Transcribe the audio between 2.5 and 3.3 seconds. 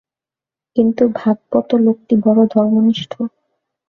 ধর্মনিষ্ঠ।